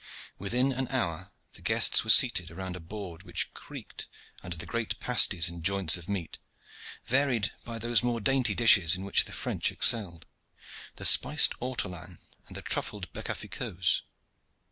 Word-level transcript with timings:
Within 0.39 0.71
an 0.71 0.87
hour 0.87 1.31
the 1.51 1.61
guests 1.61 2.03
were 2.03 2.09
seated 2.09 2.49
around 2.49 2.75
a 2.75 2.79
board 2.79 3.21
which 3.21 3.53
creaked 3.53 4.07
under 4.41 4.57
the 4.57 4.65
great 4.65 4.99
pasties 4.99 5.47
and 5.47 5.63
joints 5.63 5.95
of 5.95 6.09
meat, 6.09 6.39
varied 7.05 7.51
by 7.63 7.77
those 7.77 8.01
more 8.01 8.19
dainty 8.19 8.55
dishes 8.55 8.95
in 8.95 9.03
which 9.03 9.25
the 9.25 9.31
French 9.31 9.71
excelled, 9.71 10.25
the 10.95 11.05
spiced 11.05 11.53
ortolan 11.61 12.17
and 12.47 12.55
the 12.57 12.63
truffled 12.63 13.13
beccaficoes. 13.13 14.01